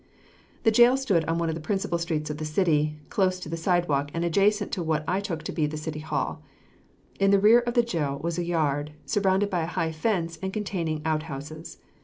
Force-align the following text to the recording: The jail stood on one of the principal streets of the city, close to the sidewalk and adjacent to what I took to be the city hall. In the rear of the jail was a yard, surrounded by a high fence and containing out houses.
The 0.63 0.71
jail 0.71 0.97
stood 0.97 1.23
on 1.25 1.37
one 1.37 1.49
of 1.49 1.53
the 1.53 1.61
principal 1.61 1.99
streets 1.99 2.31
of 2.31 2.39
the 2.39 2.43
city, 2.45 2.97
close 3.11 3.39
to 3.39 3.49
the 3.49 3.55
sidewalk 3.55 4.09
and 4.15 4.25
adjacent 4.25 4.71
to 4.71 4.81
what 4.81 5.03
I 5.07 5.19
took 5.19 5.43
to 5.43 5.51
be 5.51 5.67
the 5.67 5.77
city 5.77 5.99
hall. 5.99 6.41
In 7.19 7.29
the 7.29 7.37
rear 7.39 7.59
of 7.59 7.75
the 7.75 7.83
jail 7.83 8.17
was 8.17 8.39
a 8.39 8.43
yard, 8.43 8.93
surrounded 9.05 9.51
by 9.51 9.61
a 9.61 9.67
high 9.77 9.91
fence 9.91 10.39
and 10.41 10.51
containing 10.51 11.03
out 11.05 11.21
houses. 11.29 11.77